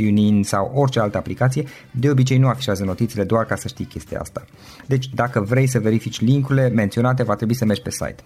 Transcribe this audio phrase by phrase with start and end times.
[0.00, 4.20] TuneIn sau orice altă aplicație, de obicei nu afișează notițele doar ca să știi chestia
[4.20, 4.44] asta.
[4.86, 8.16] Deci dacă vrei să verifici linkurile menționate, va trebui să mergi pe site.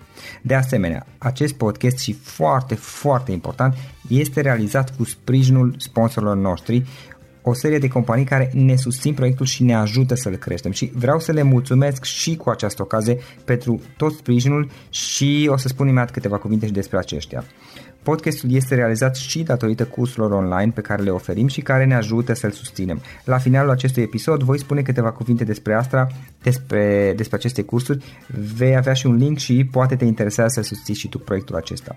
[0.42, 3.74] De asemenea, acest podcast și foarte, foarte important,
[4.08, 6.84] este realizat cu sprijinul sponsorilor noștri,
[7.46, 11.18] o serie de companii care ne susțin proiectul și ne ajută să-l creștem și vreau
[11.20, 16.10] să le mulțumesc și cu această ocazie pentru tot sprijinul și o să spun imediat
[16.10, 17.44] câteva cuvinte și despre aceștia.
[18.02, 22.34] Podcastul este realizat și datorită cursurilor online pe care le oferim și care ne ajută
[22.34, 23.00] să-l susținem.
[23.24, 26.06] La finalul acestui episod voi spune câteva cuvinte despre asta,
[26.42, 28.04] despre, despre aceste cursuri,
[28.56, 31.94] vei avea și un link și poate te interesează să susții și tu proiectul acesta.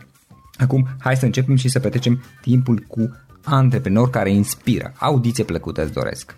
[0.57, 4.93] Acum, hai să începem și să petrecem timpul cu antreprenori care inspiră.
[4.97, 6.35] Audiție plăcută îți doresc!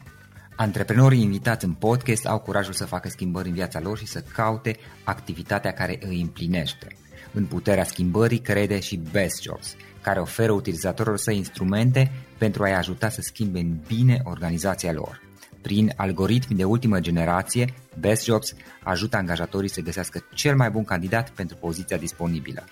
[0.55, 4.75] Antreprenorii invitați în podcast au curajul să facă schimbări în viața lor și să caute
[5.03, 6.87] activitatea care îi împlinește.
[7.33, 13.09] În puterea schimbării crede și Best Jobs, care oferă utilizatorilor săi instrumente pentru a-i ajuta
[13.09, 15.21] să schimbe în bine organizația lor.
[15.61, 18.53] Prin algoritmi de ultimă generație, Best Jobs
[18.83, 22.63] ajută angajatorii să găsească cel mai bun candidat pentru poziția disponibilă.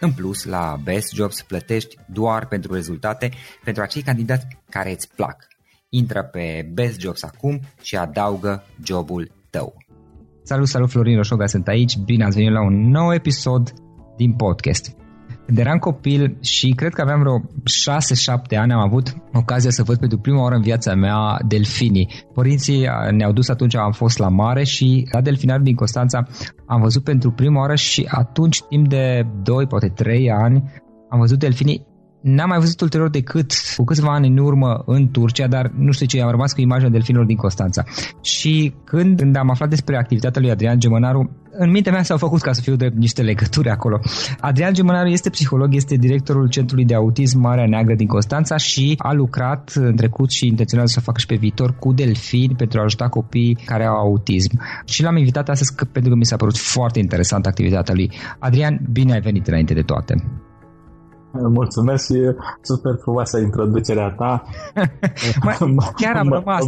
[0.00, 3.30] În plus, la Best Jobs plătești doar pentru rezultate
[3.64, 5.46] pentru acei candidați care îți plac.
[5.88, 9.74] Intră pe Best Jobs acum și adaugă jobul tău.
[10.42, 13.72] Salut, salut, Florin Roșoga sunt aici, bine ați venit la un nou episod
[14.16, 14.96] din podcast.
[15.46, 19.98] Când eram copil și cred că aveam vreo 6-7 ani, am avut ocazia să văd
[19.98, 22.08] pentru prima oară în viața mea delfinii.
[22.34, 26.26] Părinții ne-au dus atunci, am fost la mare și la delfinariu din Constanța
[26.66, 30.72] am văzut pentru prima oară și atunci, timp de 2, poate 3 ani,
[31.10, 31.86] am văzut delfinii
[32.28, 36.06] N-am mai văzut ulterior decât cu câțiva ani în urmă în Turcia, dar nu știu
[36.06, 37.84] ce, am rămas cu imaginea delfinilor din Constanța.
[38.20, 42.40] Și când, când am aflat despre activitatea lui Adrian Gemănaru, în mintea mea s-au făcut
[42.40, 44.00] ca să fiu drept niște legături acolo.
[44.40, 49.12] Adrian Gemănaru este psiholog, este directorul Centrului de Autism Marea Neagră din Constanța și a
[49.12, 53.08] lucrat în trecut și intenționează să facă și pe viitor cu delfini pentru a ajuta
[53.08, 54.60] copiii care au autism.
[54.84, 58.10] Și l-am invitat astăzi că, pentru că mi s-a părut foarte interesantă activitatea lui.
[58.38, 60.14] Adrian, bine ai venit înainte de toate.
[61.58, 62.18] Mulțumesc și
[62.62, 64.42] super frumoasă introducerea ta.
[66.02, 66.64] chiar am rămas.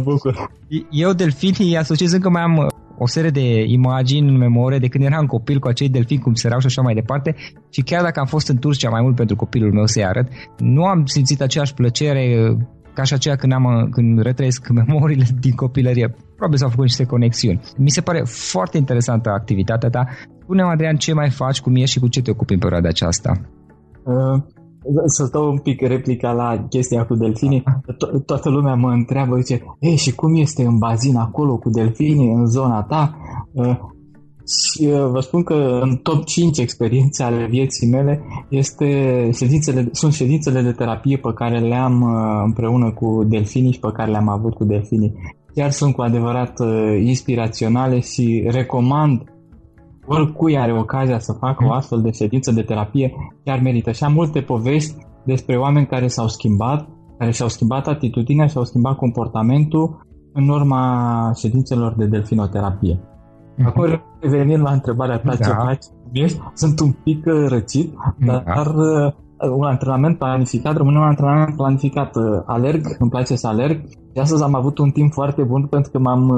[0.89, 5.03] Eu delfinii asociez încă mai am uh, o serie de imagini în memorie de când
[5.03, 7.35] eram copil cu acei delfini cum se și așa mai departe
[7.69, 10.27] și chiar dacă am fost în Turcia mai mult pentru copilul meu să-i arăt,
[10.57, 12.57] nu am simțit aceeași plăcere uh,
[12.93, 16.15] ca și aceea când, am, uh, când retrăiesc memoriile din copilărie.
[16.35, 17.61] Probabil s-au făcut niște conexiuni.
[17.77, 20.07] Mi se pare foarte interesantă activitatea ta.
[20.41, 23.31] Spune-mi, Adrian, ce mai faci, cum ești și cu ce te ocupi în perioada aceasta?
[25.05, 29.63] Să stau un pic replica la chestia cu delfinii, to- toată lumea mă întreabă, zice,
[29.79, 33.17] e, și cum este în bazin acolo cu delfinii, în zona ta?
[33.53, 33.79] Uh,
[34.49, 40.13] și uh, vă spun că în top 5 experiențe ale vieții mele este ședințele, sunt
[40.13, 44.53] ședințele de terapie pe care le-am uh, împreună cu delfinii și pe care le-am avut
[44.53, 45.13] cu delfinii.
[45.53, 49.23] Chiar sunt cu adevărat uh, inspiraționale și recomand
[50.09, 51.71] oricui are ocazia să facă o mm.
[51.71, 53.13] astfel de ședință de terapie,
[53.43, 53.91] chiar merită.
[53.91, 54.95] Și am multe povești
[55.25, 61.93] despre oameni care s-au schimbat, care și-au schimbat atitudinea, și-au schimbat comportamentul în urma ședințelor
[61.97, 62.99] de delfinoterapie.
[62.99, 63.65] Mm-hmm.
[63.65, 65.45] Acum, revenind la întrebarea ta da.
[65.45, 65.85] ce faci,
[66.53, 68.43] sunt un pic uh, răcit, da.
[68.45, 72.15] dar uh, un antrenament planificat, rămâne un antrenament planificat.
[72.45, 75.99] Alerg, îmi place să alerg și astăzi am avut un timp foarte bun pentru că
[75.99, 76.31] m-am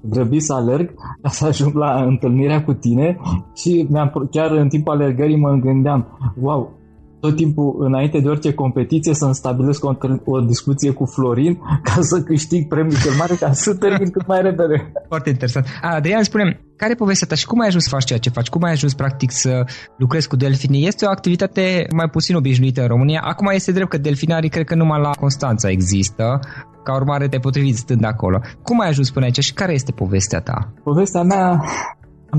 [0.00, 3.18] grăbit să alerg ca să ajung la întâlnirea cu tine
[3.54, 6.06] și mi-am, chiar în timpul alergării mă gândeam,
[6.40, 6.72] wow,
[7.20, 11.58] tot timpul înainte de orice competiție să-mi stabilesc o, o discuție cu Florin
[11.88, 14.92] ca să câștig premiul cel mare, ca să termin cât mai repede.
[15.08, 15.66] Foarte interesant.
[15.82, 18.48] Adrian, spune care e povestea ta și cum ai ajuns să faci ceea ce faci?
[18.48, 19.64] Cum ai ajuns practic să
[19.96, 20.86] lucrezi cu delfini?
[20.86, 23.20] Este o activitate mai puțin obișnuită în România.
[23.24, 26.40] Acum este drept că delfinarii cred că numai la Constanța există.
[26.84, 28.40] Ca urmare te potrivit stând acolo.
[28.62, 30.72] Cum ai ajuns până aici și care este povestea ta?
[30.82, 31.64] Povestea mea,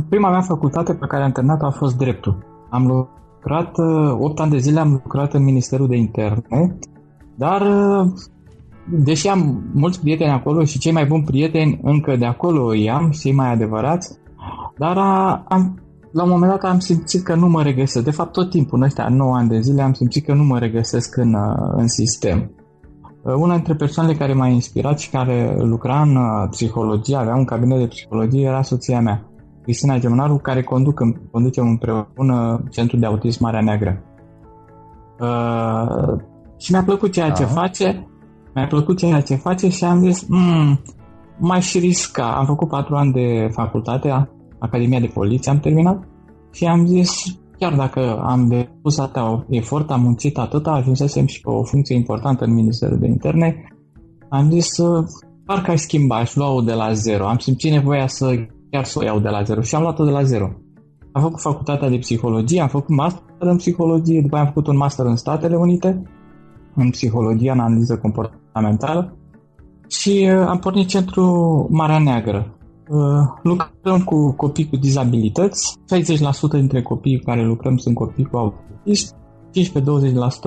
[0.10, 2.46] prima mea facultate pe care am terminat a fost dreptul.
[2.70, 3.18] Am lucrat,
[3.52, 6.78] 8 uh, ani de zile am lucrat în Ministerul de Interne,
[7.36, 8.12] dar uh,
[8.90, 13.10] deși am mulți prieteni acolo și cei mai buni prieteni încă de acolo îi am,
[13.10, 14.18] cei mai adevărați,
[14.78, 14.98] dar
[15.48, 15.80] am,
[16.12, 18.06] la un moment dat am simțit că nu mă regăsesc.
[18.06, 20.60] De fapt, tot timpul, în ăștia 9 ani de zile, am simțit că nu mă
[20.60, 22.52] regăsesc în, uh, în sistem.
[23.24, 26.18] Una dintre persoanele care m-a inspirat și care lucra în
[26.50, 29.26] psihologie, avea un cabinet de psihologie, era soția mea.
[29.68, 34.04] Cristina Gemnaru, care conduc, conducem împreună Centrul de Autism Marea Neagră.
[35.20, 36.20] Uh,
[36.58, 37.34] și mi-a plăcut ceea da.
[37.34, 38.08] ce face,
[38.54, 40.80] mi-a plăcut ceea ce face și am zis, mm,
[41.40, 42.36] m-aș risca.
[42.36, 44.30] Am făcut patru ani de facultate,
[44.60, 46.04] Academia de Poliție am terminat
[46.52, 47.24] și am zis,
[47.58, 52.44] chiar dacă am depus atâta efort, am muncit atâta, ajunsesem și pe o funcție importantă
[52.46, 53.68] în Ministerul de Interne,
[54.30, 54.68] am zis,
[55.46, 57.28] parcă aș schimba, aș lua-o de la zero.
[57.28, 60.12] Am simțit nevoia să chiar să o iau de la zero și am luat-o de
[60.12, 60.52] la zero.
[61.12, 64.78] Am făcut facultatea de psihologie, am făcut master în psihologie, după aia am făcut un
[64.78, 66.02] master în Statele Unite,
[66.76, 69.18] în psihologie, în analiză comportamentală
[69.88, 72.58] și uh, am pornit centrul Marea Neagră.
[72.90, 73.00] Uh,
[73.44, 75.78] lucrăm cu copii cu dizabilități,
[76.50, 79.16] 60% dintre copiii cu care lucrăm sunt copii cu autism,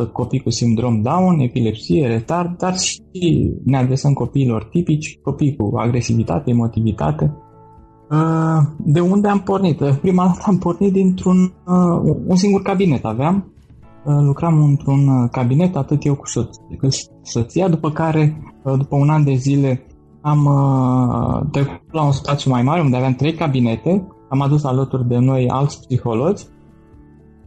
[0.08, 3.00] 15-20% copii cu sindrom Down, epilepsie, retard, dar și
[3.64, 7.50] ne adresăm copiilor tipici, copii cu agresivitate, emotivitate, Uh,
[8.76, 9.80] de unde am pornit?
[9.80, 13.52] Uh, prima dată am pornit dintr-un uh, un singur cabinet aveam.
[14.04, 16.24] Lucram într-un cabinet, atât eu cu
[17.22, 19.86] soția, după care, după un an de zile,
[20.20, 20.48] am
[21.50, 24.06] trecut la un spațiu mai mare, unde aveam trei cabinete.
[24.28, 26.44] Am adus alături de noi alți psihologi.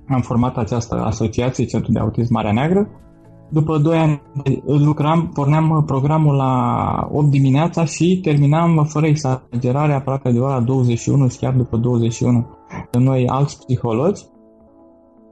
[0.07, 2.89] Am format această asociație, Centrul de Autism Marea Neagră,
[3.53, 4.21] după 2 ani
[4.65, 11.37] lucram, porneam programul la 8 dimineața și terminam fără exagerare aproape de ora 21 și
[11.37, 12.45] chiar după 21.
[12.91, 14.21] Noi alți psihologi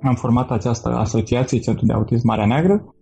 [0.01, 2.93] am format această asociație, Centrul de Autism Marea Neagră.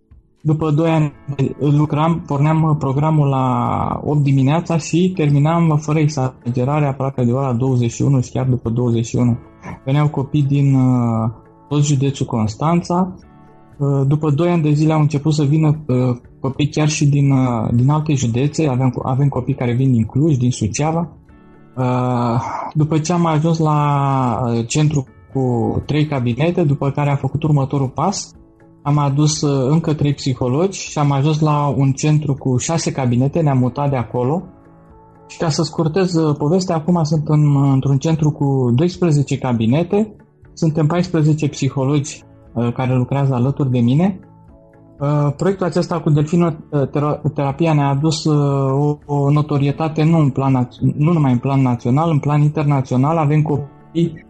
[0.42, 1.12] După 2 ani
[1.58, 8.30] lucram, porneam programul la 8 dimineața și terminam fără exagerare aproape de ora 21 și
[8.30, 9.38] chiar după 21.
[9.84, 11.30] Veneau copii din uh,
[11.68, 13.29] tot județul Constanța, Uh,
[14.06, 17.68] după 2 ani de zile au început să vină uh, copii chiar și din, uh,
[17.72, 21.08] din alte județe, avem, avem copii care vin din Cluj, din Suceava.
[22.74, 25.42] După ce am ajuns la centru cu
[25.86, 28.30] trei cabinete, după care am făcut următorul pas,
[28.82, 33.58] am adus încă trei psihologi și am ajuns la un centru cu șase cabinete, ne-am
[33.58, 34.42] mutat de acolo.
[35.26, 40.16] Și ca să scurtez povestea, acum sunt în, într-un centru cu 12 cabinete,
[40.52, 42.29] suntem 14 psihologi Uh,
[42.74, 44.20] care lucrează alături de mine.
[45.00, 51.32] Uh, proiectul acesta cu delfinoterapia ne-a adus uh, o notorietate nu, în plan, nu numai
[51.32, 53.16] în plan național, în plan internațional.
[53.16, 54.28] Avem copii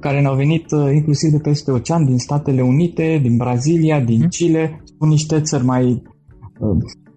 [0.00, 4.28] care ne-au venit inclusiv de peste ocean, din Statele Unite, din Brazilia, din mhm.
[4.28, 6.02] Chile, cu niște țări mai...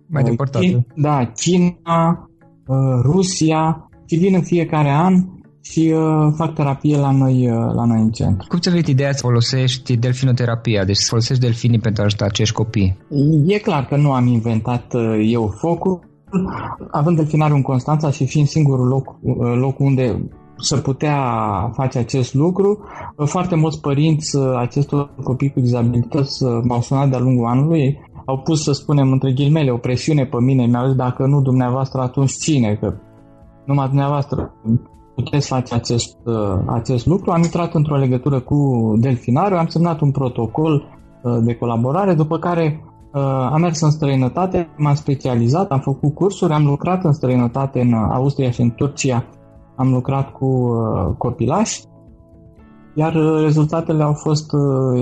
[0.09, 0.65] Mai depărtate.
[0.65, 2.29] China, da, China,
[3.01, 5.13] Rusia și vin în fiecare an
[5.71, 8.47] și uh, fac terapie la noi, uh, la noi în centru.
[8.47, 12.53] Cum ți-a venit ideea să folosești delfinoterapia, deci să folosești delfinii pentru a ajuta acești
[12.53, 12.97] copii?
[13.45, 15.99] E clar că nu am inventat uh, eu focul.
[16.91, 21.19] Având delfinariul în Constanța și fiind singurul loc, uh, loc unde să putea
[21.73, 22.79] face acest lucru.
[23.17, 28.39] Uh, foarte mulți părinți uh, acestor copii cu dizabilități m-au sunat de-a lungul anului, au
[28.39, 30.65] pus, să spunem, între ghilimele, o presiune pe mine.
[30.65, 32.77] Mi-au zis, dacă nu dumneavoastră, atunci cine?
[32.81, 32.93] Că
[33.65, 34.53] numai dumneavoastră
[35.15, 37.31] puteți face acest, uh, acest lucru.
[37.31, 40.73] Am intrat într-o legătură cu Delfinariu, am semnat un protocol
[41.23, 46.53] uh, de colaborare, după care uh, am mers în străinătate, m-am specializat, am făcut cursuri,
[46.53, 49.25] am lucrat în străinătate în Austria și în Turcia,
[49.75, 50.69] am lucrat cu
[51.17, 51.83] copilași,
[52.93, 54.51] iar rezultatele au fost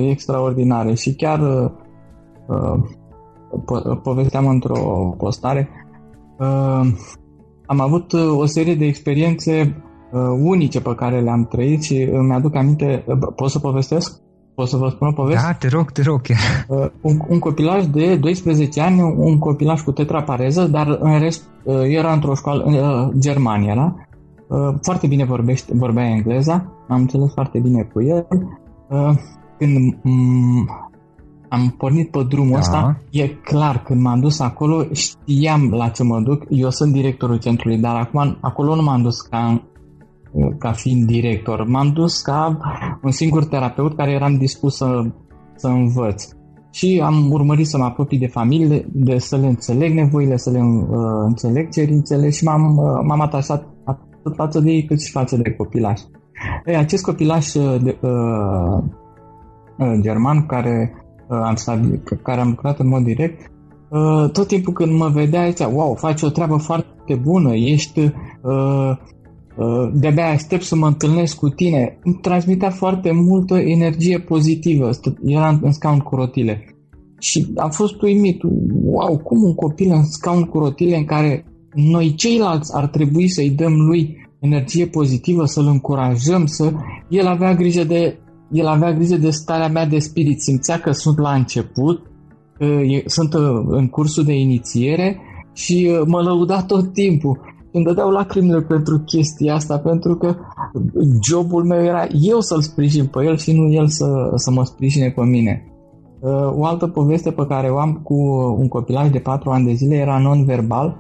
[0.10, 1.72] extraordinare și chiar
[4.04, 5.70] povesteam într-o postare,
[7.66, 9.93] am avut o serie de experiențe uh,
[10.42, 14.22] unice pe care le-am trăit și îmi aduc aminte, uh, pot să povestesc?
[14.56, 15.46] Pot să vă spun o poveste?
[15.46, 16.38] Da, te rog, te rog chiar.
[16.68, 21.76] Uh, un, un copilaj de 12 ani, un copilaj cu tetrapareză, dar în rest uh,
[21.84, 23.96] era într-o școală, uh, Germania era,
[24.48, 26.54] uh, foarte bine vorbește, vorbea engleza,
[26.88, 28.28] am înțeles foarte bine cu el.
[28.90, 29.10] Uh,
[29.58, 30.92] când m-
[31.50, 32.60] am pornit pe drumul Da.
[32.60, 36.44] ăsta, e clar, când m-am dus acolo, știam la ce mă duc.
[36.50, 39.62] Eu sunt directorul centrului, dar acum acolo nu m-am dus ca,
[40.58, 41.68] ca fiind director.
[41.68, 42.58] M-am dus ca
[43.04, 45.02] un singur terapeut care eram dispus să,
[45.56, 46.28] să învăț.
[46.72, 50.60] Și am urmărit să mă apropii de familie, de să le înțeleg nevoile, să le
[50.60, 55.38] uh, înțeleg cerințele și m-am, uh, m-am atașat atât față de ei cât și față
[55.38, 56.02] de copilaș.
[56.66, 58.84] Ei, acest copilaș uh, de, uh,
[59.78, 60.94] uh, german care
[61.28, 63.52] uh, am stabilit, cu care am lucrat în mod direct,
[63.90, 68.12] uh, tot timpul când mă vedea, zicea, wow, faci o treabă foarte bună, ești, uh,
[68.42, 68.98] uh,
[69.94, 72.00] de-abia aștept să mă întâlnesc cu tine.
[72.04, 76.76] Îmi transmitea foarte multă energie pozitivă, Stă- era în, în scaun cu rotile.
[77.20, 78.42] Și am fost uimit,
[78.84, 83.50] wow, cum un copil în scaun cu rotile în care noi ceilalți ar trebui să-i
[83.50, 86.72] dăm lui energie pozitivă, să-l încurajăm, să...
[87.10, 88.18] El avea grijă de
[88.54, 92.02] el avea grijă de starea mea de spirit, simțea că sunt la început,
[92.58, 95.20] că e- sunt uh, în cursul de inițiere
[95.54, 97.40] și uh, mă lăuda tot timpul.
[97.76, 100.36] Îmi dădeau lacrimile pentru chestia asta, pentru că
[101.22, 105.10] jobul meu era eu să-l sprijin pe el și nu el să, să mă sprijine
[105.10, 105.68] pe mine.
[106.20, 108.14] Uh, O altă poveste pe care o am cu
[108.58, 110.98] un copilaj de 4 ani de zile era non-verbal,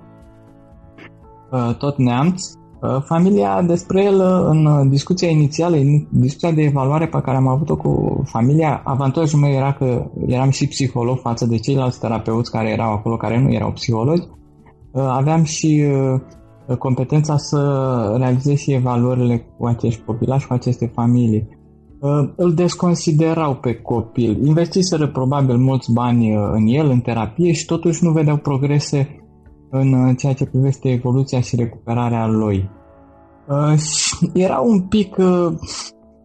[1.51, 2.42] uh, tot neamț.
[2.82, 7.38] Uh, Familia despre el uh, în uh, discuția inițială, în discuția de evaluare pe care
[7.38, 12.51] am avut-o cu familia, avantajul meu era că eram și psiholog față de ceilalți terapeuți
[12.51, 14.27] care erau acolo, care nu erau psihologi.
[14.92, 16.22] Uh, Aveam și uh,
[16.79, 17.60] competența să
[18.17, 21.48] realizez și evaluările cu acești copilași, cu aceste familii.
[22.00, 24.46] Uh, Îl desconsiderau pe copil.
[24.46, 29.24] Investiseră probabil mulți bani uh, în el, în terapie și totuși nu vedeau progrese
[29.70, 32.70] în uh, ceea ce privește evoluția și recuperarea lui.
[33.48, 35.53] Uh, și Era un pic, uh,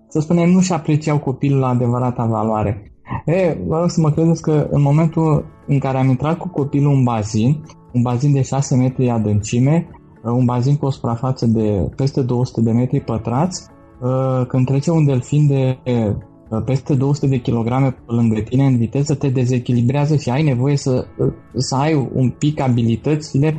[0.09, 2.93] să spunem, nu și apreciau copilul la adevărata valoare.
[3.25, 6.93] E, vă rog să mă credeți că în momentul în care am intrat cu copilul
[6.93, 9.98] în bazin, un bazin de 6 metri adâncime, uh,
[10.31, 13.67] un bazin cu o suprafață de peste 200 de metri pătrați,
[14.01, 18.77] uh, când trece un delfin de uh, peste 200 de kilograme pe lângă tine în
[18.77, 23.55] viteză, te dezechilibrează și ai nevoie să, uh, să ai un pic abilitățile,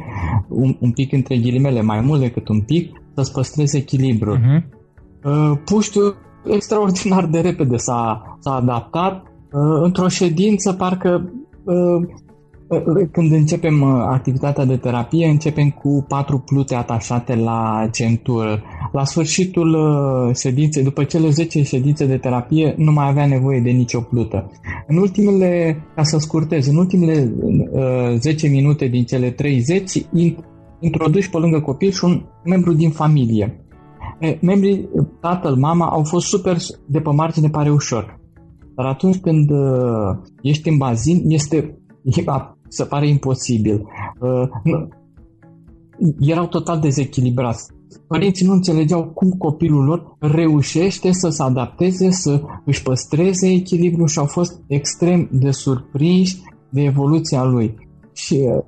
[0.49, 4.37] un, un pic între ghilimele, mai mult decât un pic, să-ți păstrezi echilibrul.
[4.37, 4.77] Uh-huh.
[5.23, 6.01] Uh, Puștiu
[6.45, 9.23] extraordinar de repede s-a, s-a adaptat.
[9.51, 11.31] Uh, Într-o ședință, parcă
[11.63, 12.07] uh, uh,
[13.11, 18.61] când începem uh, activitatea de terapie, începem cu patru plute atașate la centură.
[18.91, 23.69] La sfârșitul uh, ședinței, după cele 10 ședințe de terapie, nu mai avea nevoie de
[23.69, 24.51] nicio plută.
[24.87, 27.33] În ultimele, ca să scurtez, în ultimele
[27.71, 30.37] uh, 10 minute din cele 30, in-
[30.79, 33.63] introduci pe lângă copil și un membru din familie.
[34.19, 34.89] E, membrii,
[35.21, 38.19] tatăl, mama, au fost super de pe margine, pare ușor.
[38.75, 43.87] Dar atunci când uh, ești în bazin, este, e, a, se pare imposibil.
[44.19, 44.87] Uh, nu,
[46.19, 47.67] erau total dezechilibrați.
[48.07, 54.19] Părinții nu înțelegeau cum copilul lor reușește să se adapteze, să își păstreze echilibru și
[54.19, 57.75] au fost extrem de surprinși de evoluția lui.
[58.13, 58.63] Și uh,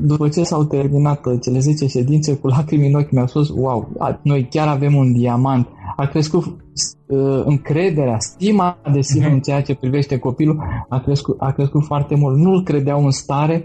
[0.00, 3.88] după ce s-au terminat uh, cele 10 ședințe cu lacrimi în ochi, mi-au spus, wow,
[3.98, 5.68] a- noi chiar avem un diamant.
[5.96, 9.34] A crescut uh, încrederea, stima de sine Mhm.
[9.34, 12.36] în ceea ce privește copilul, a crescut, a crescut foarte mult.
[12.36, 13.64] Nu-l credeau în stare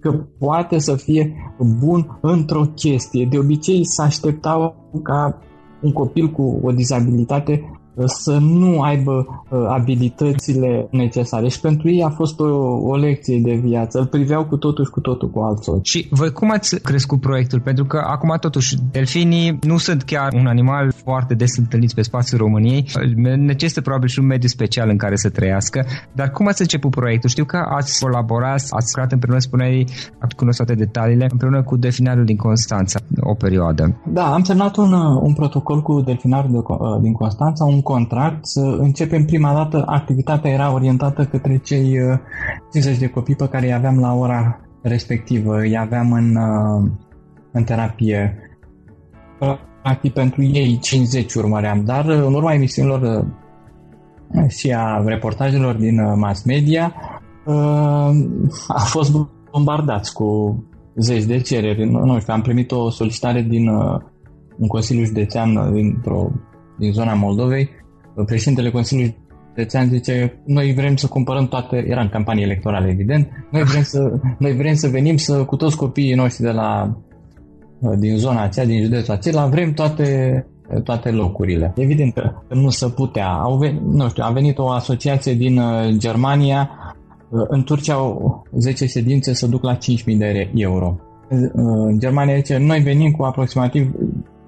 [0.00, 3.26] că poate să fie bun într-o chestie.
[3.30, 5.38] De obicei se așteptau ca
[5.82, 12.02] un copil cu o dizabilitate uh, să nu aibă uh, abilitățile necesare și pentru ei
[12.02, 12.44] a fost o,
[12.82, 13.98] o lecție de viață.
[13.98, 15.84] Îl priveau cu totul și cu totul cu alți ochi.
[15.84, 17.60] Și voi cum ați crescut proiectul?
[17.60, 22.40] Pentru că acum totuși delfinii nu sunt chiar un animal foarte des întâlnit pe spațiul
[22.40, 22.84] României,
[23.36, 27.28] necesită probabil și un mediu special în care să trăiască, dar cum ați început proiectul?
[27.28, 29.86] Știu că ați colaborat, ați lucrat împreună, spuneai,
[30.18, 34.00] ați cunoscut toate detaliile, împreună cu delfinarul din Constanța o perioadă.
[34.12, 37.82] Da, am semnat un, uh, un protocol cu delfinarul de, Co- uh, din Constanța, un
[37.86, 39.82] contract să începem prima dată.
[39.86, 42.18] Activitatea era orientată către cei uh,
[42.72, 46.90] 50 de copii pe care îi aveam la ora respectivă, îi aveam în, uh,
[47.52, 48.38] în terapie.
[49.82, 55.98] Practic pentru ei 50 urmăream, dar uh, în urma emisiunilor uh, și a reportajelor din
[55.98, 56.94] uh, mass media
[57.46, 58.10] uh,
[58.68, 59.16] a fost
[59.52, 60.60] bombardați cu
[60.96, 61.90] zeci de cereri.
[61.90, 64.00] Nu, nu știu, am primit o solicitare din uh,
[64.58, 66.30] un Consiliu Județean uh, dintr-o,
[66.78, 67.68] din zona Moldovei.
[68.14, 69.16] Uh, Președintele Consiliului
[69.56, 73.82] deci am zice, noi vrem să cumpărăm toate, era în campanie electorală evident, noi vrem
[73.82, 76.96] să, noi vrem să venim să, cu toți copiii noștri de la,
[77.98, 80.46] din zona aceea, din județul acela, vrem toate,
[80.84, 81.72] toate locurile.
[81.76, 83.28] Evident că nu se putea.
[83.28, 86.70] Au venit, nu știu, a venit o asociație din uh, Germania,
[87.30, 88.16] uh, în Turcia
[88.58, 90.98] 10 ședințe să duc la 5.000 de euro.
[91.30, 93.90] Uh, în Germania zice, noi venim cu aproximativ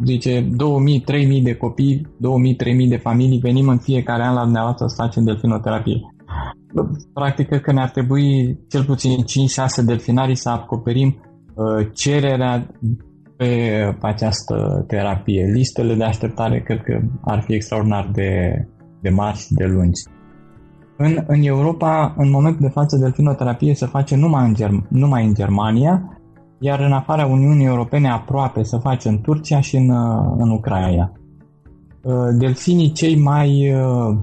[0.04, 2.06] zice 2000-3000 de copii,
[2.84, 6.00] 2000-3000 de familii, venim în fiecare an la dumneavoastră să facem delfinoterapie.
[7.12, 9.16] Practic, că ne-ar trebui cel puțin
[9.82, 11.16] 5-6 delfinarii să acoperim
[11.54, 12.66] uh, cererea
[13.36, 13.46] pe,
[14.00, 15.50] pe această terapie.
[15.52, 18.50] Listele de așteptare cred că ar fi extraordinar de,
[19.00, 20.02] de mari și de lungi.
[20.96, 25.34] În, în Europa, în momentul de față, delfinoterapie se face numai în, Germ- numai în
[25.34, 26.17] Germania,
[26.58, 31.12] iar în afara Uniunii Europene aproape se face în Turcia și în, uh, în Ucraina.
[32.02, 34.16] Uh, delfinii cei mai uh,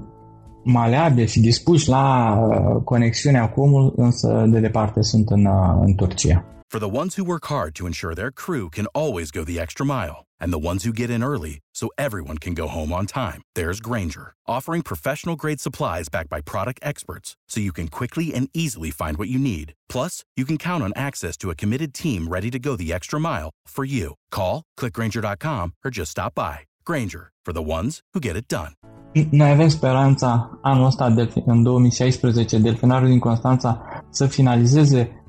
[0.64, 2.38] maleabili și dispuși la
[2.84, 5.46] conexiunea cu omul, însă de departe sunt în,
[5.80, 6.44] în Turcia.
[6.68, 9.84] For the ones who work hard to ensure their crew can always go the extra
[9.84, 13.42] mile, and the ones who get in early so everyone can go home on time,
[13.54, 18.48] there's Granger, offering professional grade supplies backed by product experts so you can quickly and
[18.54, 19.74] easily find what you need.
[19.88, 23.20] Plus, you can count on access to a committed team ready to go the extra
[23.20, 24.14] mile for you.
[24.30, 26.60] Call, clickgranger.com, or just stop by.
[26.84, 28.72] Granger, for the ones who get it done.
[29.30, 31.14] Noi speranța anul ăsta,
[31.44, 35.25] în 2016, delfinarul din Constanța să finalizeze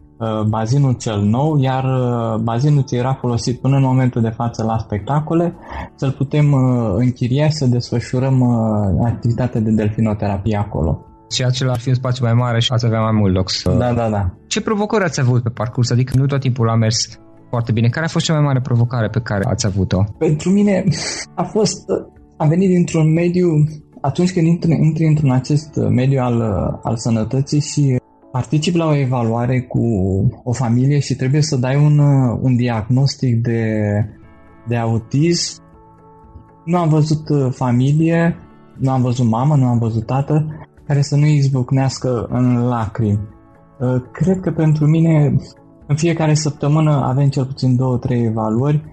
[0.48, 4.78] bazinul cel nou, iar uh, bazinul ce era folosit până în momentul de față la
[4.78, 5.56] spectacole,
[5.96, 8.44] să-l putem uh, închiria să desfășurăm
[9.06, 11.02] activitatea de delfinoterapie acolo.
[11.32, 13.76] Și acela ar fi un spațiu mai mare și ați avea mai mult loc să...
[13.78, 14.34] Da, da, da.
[14.48, 15.92] Ce provocări ați avut pe parcurs?
[15.92, 17.20] Adică nu tot timpul a mers
[17.50, 17.88] foarte bine.
[17.88, 20.04] Care a fost cea mai mare provocare pe care ați avut-o?
[20.18, 20.84] Pentru mine
[21.36, 21.86] a fost...
[22.38, 23.48] Am venit dintr-un mediu
[24.02, 26.42] atunci când intri, intri într-un acest mediu al,
[26.84, 27.98] al sănătății și
[28.38, 29.82] particip la o evaluare cu
[30.44, 32.00] o familie și trebuie să dai un,
[32.42, 33.62] un diagnostic de,
[34.68, 35.62] de autism.
[36.66, 38.36] Nu am văzut uh, familie,
[38.78, 40.46] nu am văzut mamă, nu am văzut tată
[40.88, 43.20] care să nu izbucnească în lacrimi.
[43.80, 45.36] Uh, cred că pentru mine
[45.88, 48.84] în fiecare săptămână avem cel puțin două, trei evaluări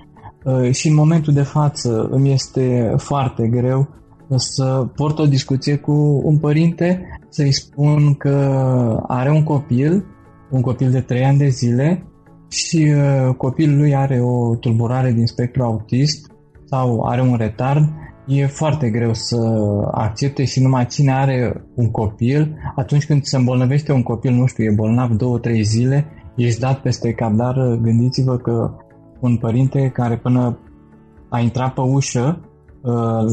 [0.44, 3.88] uh, și în momentul de față îmi este foarte greu
[4.37, 8.37] să port o discuție cu un părinte, să-i spun că
[9.06, 10.04] are un copil,
[10.50, 12.06] un copil de 3 ani de zile
[12.48, 16.30] și uh, copilul lui are o tulburare din spectru autist
[16.64, 17.84] sau are un retard,
[18.26, 19.37] e foarte greu să
[19.90, 24.64] accepte și numai cine are un copil, atunci când se îmbolnăvește un copil, nu știu,
[24.64, 26.06] e bolnav 2-3 zile,
[26.37, 28.74] ești dat peste cap, dar uh, gândiți-vă că
[29.20, 30.58] un părinte care până
[31.28, 32.40] a intrat pe ușă
[32.82, 33.24] uh,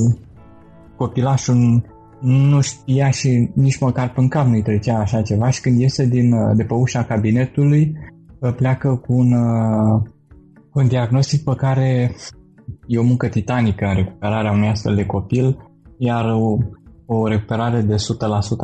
[1.01, 1.83] copilașul
[2.21, 6.55] nu știa și nici măcar pe cap nu-i trecea așa ceva și când iese din,
[6.55, 7.97] de pe ușa cabinetului
[8.55, 9.33] pleacă cu un,
[10.73, 12.15] un diagnostic pe care
[12.87, 15.57] e o muncă titanică în recuperarea unui astfel de copil,
[15.97, 16.57] iar o,
[17.05, 17.97] o recuperare de 100%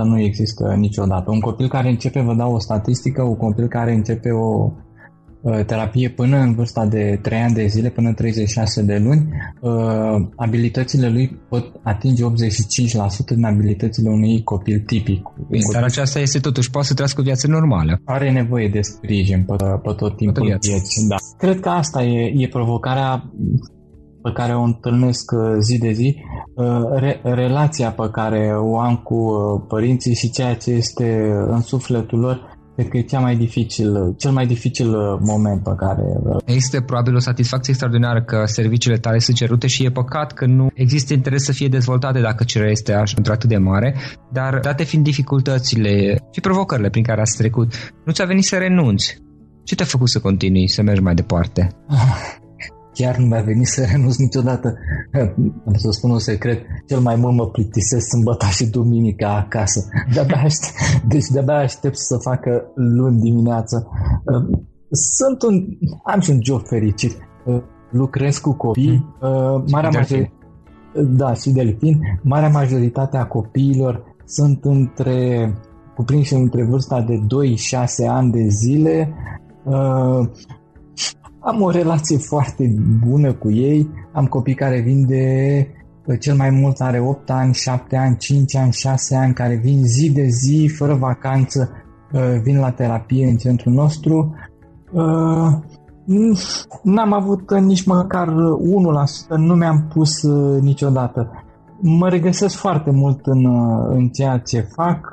[0.03, 1.31] nu există niciodată.
[1.31, 4.86] Un copil care începe, vă dau o statistică, un copil care începe o Uh,
[5.65, 9.29] terapie până în vârsta de 3 ani de zile, până în 36 de luni,
[9.61, 15.21] uh, abilitățile lui pot atinge 85% din abilitățile unui copil tipic.
[15.73, 18.01] Dar aceasta este totuși, poate să trăiască o viață normală.
[18.05, 21.07] Are nevoie de sprijin pe, pe tot timpul vieții.
[21.07, 21.15] Da.
[21.37, 23.31] Cred că asta e, e provocarea
[24.21, 26.15] pe care o întâlnesc uh, zi de zi,
[26.95, 29.17] re, relația pe care o am cu
[29.67, 34.31] părinții și ceea ce este în sufletul lor Cred că e cea mai dificil, cel
[34.31, 36.01] mai dificil uh, moment pe care...
[36.23, 40.45] Uh, există probabil o satisfacție extraordinară că serviciile tale sunt cerute și e păcat că
[40.45, 43.95] nu există interes să fie dezvoltate dacă cererea este așa într-atât de mare,
[44.31, 47.73] dar date fiind dificultățile și provocările prin care ați trecut,
[48.05, 49.17] nu ți-a venit să renunți?
[49.63, 51.69] Ce te-a făcut să continui, să mergi mai departe?
[52.97, 54.77] chiar nu mi-a venit să renunț niciodată.
[55.67, 59.85] Am să spun un secret, cel mai mult mă plictisesc sâmbătă și duminica acasă.
[60.13, 63.87] De-abia aștept, deci de-abia aștept să facă luni dimineață.
[64.91, 65.65] Sunt un,
[66.03, 67.17] am și un job fericit.
[67.91, 69.15] Lucrez cu copii.
[69.21, 69.63] Mm.
[69.71, 70.31] Marea majoritate,
[71.09, 71.99] da, și delfin.
[72.21, 75.53] Marea majoritate a copiilor sunt între
[75.95, 79.13] cuprinși între vârsta de 2-6 ani de zile.
[81.47, 82.75] Am o relație foarte
[83.07, 85.67] bună cu ei, am copii care vin de
[86.19, 90.11] cel mai mult are 8 ani, 7 ani, 5 ani, 6 ani, care vin zi
[90.11, 91.71] de zi, fără vacanță,
[92.13, 94.35] uh, vin la terapie în centrul nostru.
[94.91, 95.47] Uh,
[96.83, 101.31] n-am avut nici măcar 1%, nu mi-am pus uh, niciodată.
[101.81, 103.45] mă regăsesc foarte mult în,
[103.89, 105.11] în ceea ce fac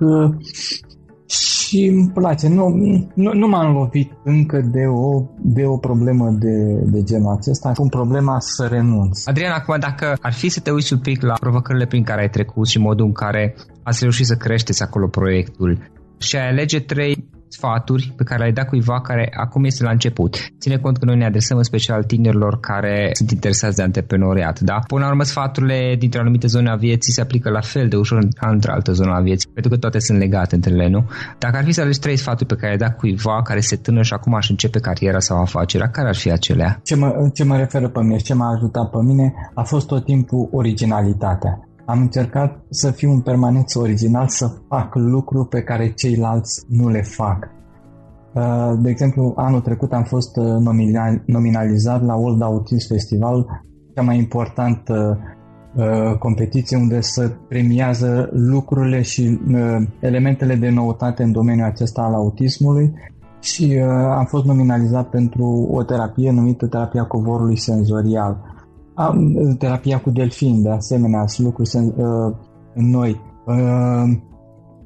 [1.64, 2.48] și îmi place.
[2.48, 2.68] Nu,
[3.14, 6.56] nu, nu m-am lovit încă de o, de o problemă de,
[6.92, 7.68] de genul acesta.
[7.68, 9.26] Acum problema să renunț.
[9.26, 12.30] Adrian, acum dacă ar fi să te uiți un pic la provocările prin care ai
[12.30, 15.78] trecut și modul în care ați reușit să creșteți acolo proiectul
[16.18, 20.32] și ai alege trei sfaturi pe care le-ai dat cuiva care acum este la început.
[20.60, 24.78] Ține cont că noi ne adresăm în special tinerilor care sunt interesați de antreprenoriat, da?
[24.86, 28.18] Până la urmă, sfaturile dintr-o anumită zonă a vieții se aplică la fel de ușor
[28.40, 31.10] într altă zonă a vieții, pentru că toate sunt legate între ele, nu?
[31.38, 34.02] Dacă ar fi să alegi trei sfaturi pe care le-ai dat cuiva care se tână
[34.02, 36.80] și acum aș începe cariera sau afacerea, care ar fi acelea?
[36.82, 39.86] Ce mă, ce mă referă pe mine și ce m-a ajutat pe mine a fost
[39.86, 45.92] tot timpul originalitatea am încercat să fiu un permanent original, să fac lucruri pe care
[45.92, 47.48] ceilalți nu le fac.
[48.34, 50.44] Uh, de exemplu, anul trecut am fost uh,
[51.26, 53.62] nominalizat la World Autism Festival,
[53.94, 55.18] cea mai importantă
[55.74, 59.40] uh, competiție unde se premiază lucrurile și
[60.00, 62.92] elementele de noutate în domeniul acesta al autismului
[63.40, 63.78] și
[64.10, 68.53] am fost nominalizat pentru o terapie numită terapia covorului senzorial
[68.94, 72.34] am terapia cu delfin, de asemenea, sunt lucruri uh,
[72.74, 73.20] noi.
[73.46, 74.16] Uh,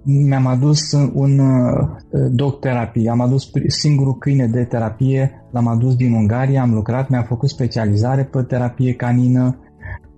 [0.03, 1.89] mi-am adus un uh,
[2.31, 7.25] dog terapie, am adus singurul câine de terapie, l-am adus din Ungaria, am lucrat, mi-am
[7.25, 9.59] făcut specializare pe terapie canină.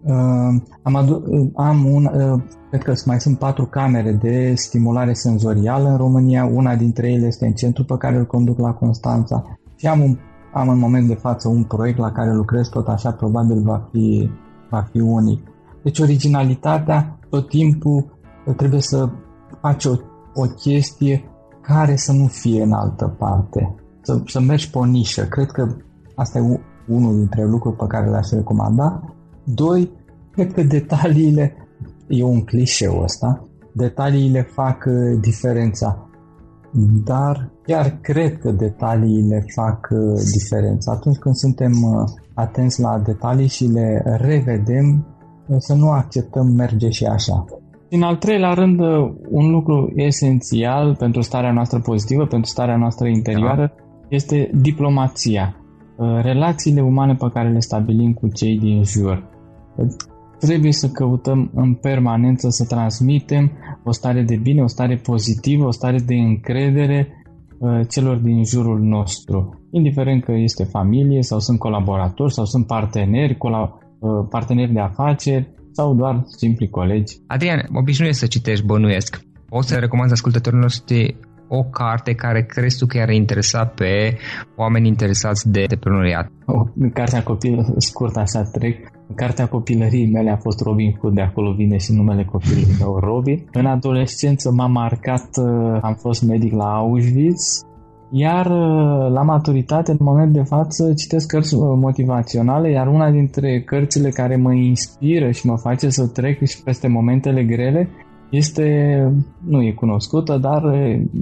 [0.03, 5.89] Uh, am, adu- am un, uh, cred că mai sunt patru camere de stimulare senzorială
[5.89, 9.45] în România, una dintre ele este în centru pe care îl conduc la Constanța
[9.77, 10.17] și am un
[10.53, 14.31] am în moment de față un proiect la care lucrez tot așa, probabil va fi,
[14.71, 15.47] va fi unic.
[15.83, 18.19] Deci originalitatea, tot timpul
[18.57, 19.09] trebuie să
[19.61, 19.95] faci o,
[20.35, 21.25] o chestie
[21.61, 23.75] care să nu fie în altă parte.
[24.01, 25.23] Să, să mergi pe o nișă.
[25.23, 25.67] Cred că
[26.15, 29.15] asta e unul dintre lucruri pe care le-aș recomanda.
[29.45, 29.91] Doi,
[30.33, 31.69] cred că detaliile,
[32.09, 36.10] e un clișeu ăsta, detaliile fac uh, diferența
[37.05, 40.93] dar chiar cred că detaliile fac uh, diferența.
[40.93, 45.07] Atunci când suntem uh, atenți la detalii și le revedem,
[45.47, 47.45] uh, să nu acceptăm merge și așa.
[47.91, 48.81] În al treilea rând,
[49.29, 53.83] un lucru esențial pentru starea noastră pozitivă, pentru starea noastră interioară, da.
[54.09, 55.55] este diplomația.
[56.23, 59.29] Relațiile umane pe care le stabilim cu cei din jur.
[60.39, 63.51] Trebuie să căutăm în permanență să transmitem
[63.85, 67.25] o stare de bine, o stare pozitivă, o stare de încredere
[67.59, 69.61] uh, celor din jurul nostru.
[69.71, 75.55] Indiferent că este familie sau sunt colaboratori sau sunt parteneri, colab- uh, parteneri de afaceri
[75.73, 77.17] sau doar simpli colegi.
[77.27, 79.21] Adrian, obișnuiesc să citești, bănuiesc.
[79.49, 81.17] Poți să recomand ascultătorilor noștri
[81.59, 84.17] o carte care crezi tu că i-ar interesa pe
[84.57, 86.27] oameni interesați de antreprenoriat?
[86.47, 88.77] O, cartea copil scurt așa trec.
[89.15, 93.49] Cartea copilăriei mele a fost Robin Hood, de acolo vine și numele copilului meu Robin.
[93.53, 97.63] În adolescență m-a marcat, uh, am fost medic la Auschwitz,
[98.11, 103.61] iar uh, la maturitate, în moment de față, citesc cărți uh, motivaționale, iar una dintre
[103.61, 107.89] cărțile care mă inspiră și mă face să trec și peste momentele grele
[108.31, 108.67] este,
[109.47, 110.75] nu e cunoscută, dar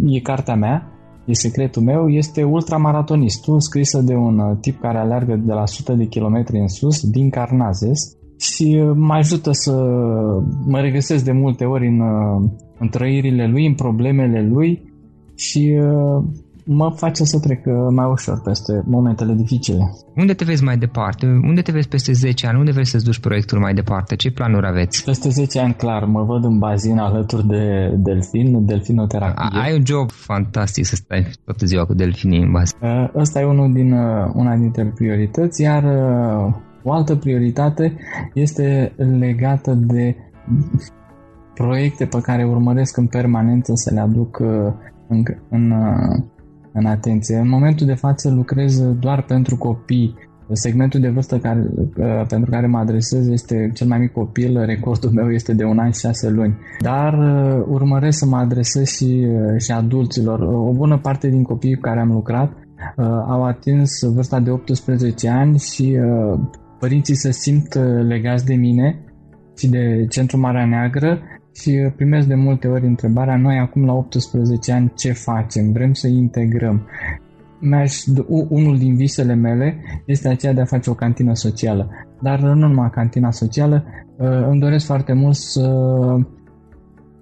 [0.07, 0.93] e cartea mea,
[1.29, 5.93] e secretul meu, este Ultramaratonistul, scrisă de un uh, tip care aleargă de la 100
[5.93, 9.73] de kilometri în sus, din Carnazes, și uh, mă ajută să
[10.67, 14.83] mă regăsesc de multe ori în, uh, în trăirile lui, în problemele lui
[15.35, 15.81] și
[16.71, 19.91] mă face să trec uh, mai ușor peste momentele dificile.
[20.17, 21.27] Unde te vezi mai departe?
[21.27, 22.59] Unde te vezi peste 10 ani?
[22.59, 24.17] Unde vrei să-ți duci proiectul mai departe?
[24.17, 25.05] Ce planuri aveți?
[25.05, 29.61] Peste 10 ani, clar, mă văd în bazin alături de delfin, delfinoterapie.
[29.61, 32.79] Ai un job fantastic să stai toată ziua cu delfinii în bazin.
[32.83, 35.85] Uh, ăsta e unul din, uh, una dintre priorități, iar
[36.83, 37.97] o altă prioritate
[38.35, 40.17] este legată de
[41.55, 44.41] proiecte pe care urmăresc în permanență să le aduc
[45.09, 45.73] în, în,
[46.79, 47.37] în atenție.
[47.37, 50.15] În momentul de față lucrez doar pentru copii.
[50.53, 55.11] Segmentul de vârstă care, uh, pentru care mă adresez este cel mai mic copil, recordul
[55.11, 56.59] meu este de un an și șase luni.
[56.81, 60.41] Dar uh, urmăresc să mă adresez și, uh, și adulților.
[60.41, 62.53] O bună parte din copiii cu care am lucrat
[63.29, 65.99] au atins vârsta de 18 ani și
[66.79, 67.75] părinții se simt
[68.07, 69.05] legați de mine
[69.57, 71.19] și de Centrul Marea Neagră
[71.61, 75.73] și primesc de multe ori întrebarea, noi acum la 18 ani ce facem?
[75.73, 76.87] Vrem să integrăm.
[77.61, 78.05] Mi-aș,
[78.49, 81.91] unul din visele mele este aceea de a face o cantină socială.
[82.23, 83.85] Dar nu numai cantina socială,
[84.17, 85.71] uh, îmi doresc foarte mult să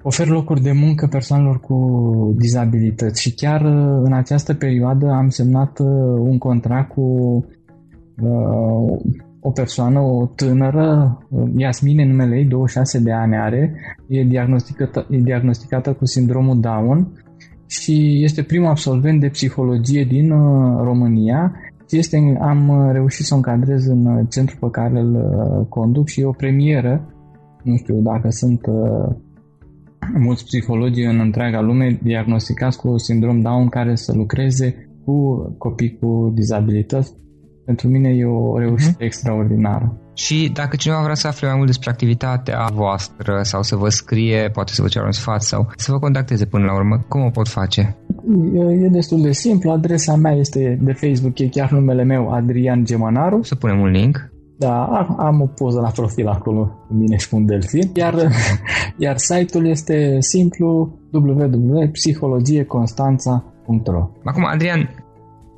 [0.03, 5.79] ofer locuri de muncă persoanelor cu dizabilități și chiar uh, în această perioadă am semnat
[5.79, 5.87] uh,
[6.19, 7.45] un contract cu
[9.47, 11.19] o persoană, o tânără,
[11.57, 13.75] Iasmine numele ei, 26 de ani are,
[14.09, 17.13] e diagnosticată, e diagnosticată cu sindromul Down
[17.67, 21.53] și este primul absolvent de psihologie din uh, România
[21.91, 26.25] este, am reușit să o încadrez în centrul pe care îl uh, conduc și e
[26.25, 27.15] o premieră.
[27.63, 29.17] Nu știu dacă sunt uh,
[30.19, 35.15] mulți psihologi în întreaga lume diagnosticați cu sindrom Down care să lucreze cu
[35.59, 37.13] copii cu dizabilități.
[37.67, 39.05] Pentru mine e o reușită uh-huh.
[39.05, 40.01] extraordinară.
[40.15, 44.51] Și dacă cineva vrea să afle mai mult despre activitatea voastră sau să vă scrie,
[44.53, 47.31] poate să vă ceară un sfat sau să vă contacteze până la urmă, cum o
[47.31, 47.97] pot face?
[48.55, 49.71] E, e destul de simplu.
[49.71, 53.43] Adresa mea este de Facebook, e chiar numele meu, Adrian Gemanaru.
[53.43, 54.31] Să punem un link.
[54.59, 54.85] Da,
[55.19, 57.91] am o poză la profil acolo cu mine și cu un delfin.
[57.95, 58.15] Iar,
[59.05, 65.06] iar site-ul este simplu www.psihologieconstanța.ro Acum, Adrian,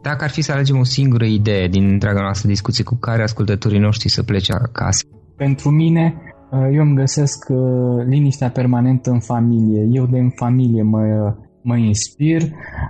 [0.03, 3.79] dacă ar fi să alegem o singură idee din întreaga noastră discuție cu care ascultătorii
[3.79, 5.07] noștri să plece acasă?
[5.37, 6.15] Pentru mine,
[6.51, 9.89] uh, eu îmi găsesc uh, liniștea permanentă în familie.
[9.93, 12.43] Eu de în familie mă, mă inspir.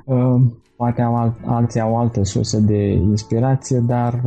[0.04, 0.42] Uh,
[0.76, 4.22] poate au alții au altă sursă de inspirație, dar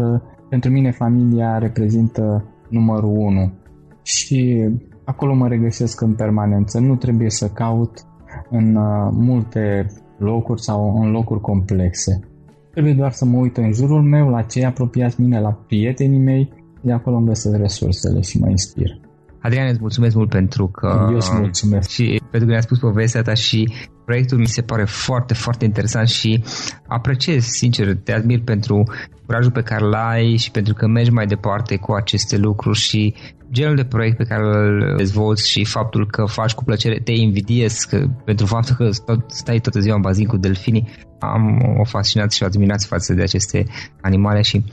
[0.49, 3.53] pentru mine familia reprezintă numărul unu.
[4.01, 4.69] Și
[5.05, 6.79] acolo mă regăsesc în permanență.
[6.79, 8.05] Nu trebuie să caut
[8.49, 8.77] în
[9.11, 9.85] multe
[10.17, 12.30] locuri sau în locuri complexe.
[12.71, 16.53] Trebuie doar să mă uit în jurul meu, la cei apropiați mine, la prietenii mei,
[16.81, 18.99] de acolo îmi găsesc resursele și mă inspir.
[19.41, 21.07] Adrian, îți mulțumesc mult pentru că...
[21.09, 21.89] Eu îți mulțumesc.
[21.89, 23.73] Și pentru că ne-ai spus povestea ta și
[24.11, 26.43] proiectul mi se pare foarte, foarte interesant și
[26.87, 28.83] apreciez, sincer, te admir pentru
[29.25, 33.13] curajul pe care l-ai și pentru că mergi mai departe cu aceste lucruri și
[33.51, 37.73] genul de proiect pe care îl dezvolți și faptul că faci cu plăcere, te invidiez
[37.73, 38.89] că, pentru faptul că
[39.27, 40.87] stai toată ziua în bazin cu delfinii,
[41.19, 43.65] am o fascinație și o admirație față de aceste
[44.01, 44.63] animale și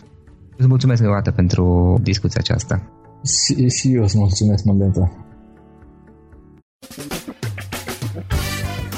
[0.57, 2.83] îți mulțumesc încă o dată pentru discuția aceasta.
[3.25, 5.13] Și, și eu îți mulțumesc, Mădenta.